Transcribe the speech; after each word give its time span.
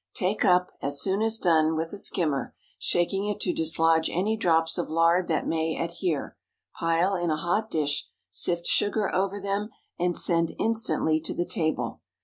Take 0.15 0.43
up, 0.43 0.71
as 0.81 0.99
soon 0.99 1.21
as 1.21 1.37
done, 1.37 1.75
with 1.75 1.93
a 1.93 1.99
skimmer, 1.99 2.55
shaking 2.79 3.25
it 3.27 3.39
to 3.41 3.53
dislodge 3.53 4.09
any 4.09 4.35
drops 4.35 4.79
of 4.79 4.89
lard 4.89 5.27
that 5.27 5.45
may 5.45 5.77
adhere; 5.79 6.37
pile 6.79 7.13
in 7.15 7.29
a 7.29 7.37
hot 7.37 7.69
dish, 7.69 8.07
sift 8.31 8.65
sugar 8.65 9.13
over 9.13 9.39
them, 9.39 9.69
and 9.99 10.17
send 10.17 10.55
instantly 10.57 11.19
to 11.19 11.35
the 11.35 11.45
table. 11.45 12.01